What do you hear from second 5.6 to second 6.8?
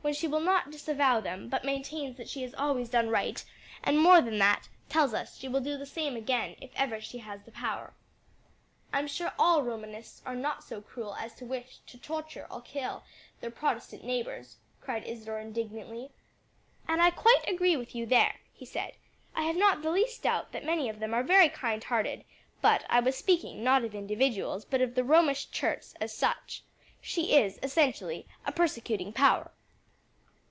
do the same again if